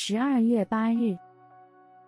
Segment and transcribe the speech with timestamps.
[0.00, 1.18] 十二月八日，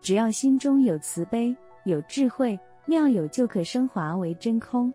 [0.00, 1.54] 只要心中有慈悲、
[1.84, 4.92] 有智慧，妙有就可升华为真空；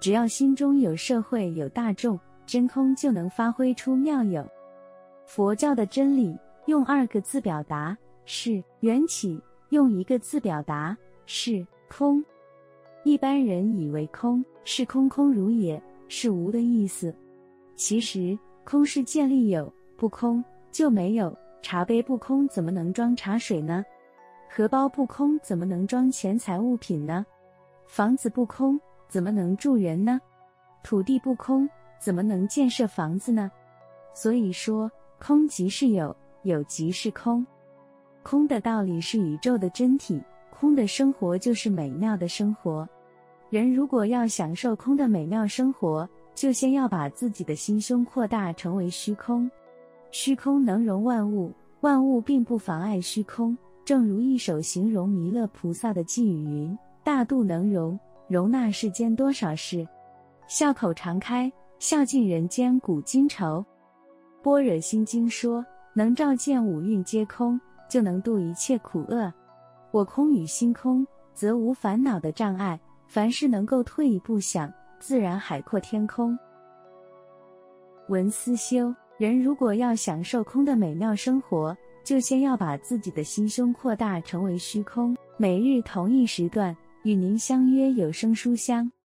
[0.00, 4.48] 只要心中有社会、有大众，真空就能发挥出妙有。
[5.26, 10.96] 佛教的真理用二个字表达是缘起，用一个字表达
[11.26, 12.24] 是空。
[13.02, 17.12] 一般人以为空是空空如也，是无的意思。
[17.74, 21.36] 其实空是建立有，不空就没有。
[21.68, 23.84] 茶杯不空怎么能装茶水呢？
[24.48, 27.26] 荷包不空怎么能装钱财物品呢？
[27.86, 30.20] 房子不空怎么能住人呢？
[30.84, 31.68] 土地不空
[31.98, 33.50] 怎么能建设房子呢？
[34.14, 37.44] 所以说，空即是有，有即是空。
[38.22, 42.88] 空的道理是宇宙的真体，空的生活就是美妙的生活。
[43.50, 49.50] 人如果要享受空的美妙生活，就先要把自己的心胸扩大，成为虚空。
[50.12, 53.56] 虚空能容万物，万物并不妨碍虚空。
[53.84, 59.86] 正如一首形容弥勒菩萨的偈语云：“大肚能容，容纳世间多少事；
[60.48, 63.64] 笑口常开，笑尽人间古今愁。”
[64.42, 65.64] 般若心经说
[65.94, 69.32] ：“能照见五蕴皆空，就能度一切苦厄。
[69.92, 76.36] 我空与心空，则无烦恼的障碍。”凡事能够退一步想，自然海阔天空。
[78.08, 85.16] 文思修人如果要享受空的美妙生活，就先要把自己的心胸扩大，成为虚空。
[85.38, 88.92] 每日同一时段与您相约有声书香。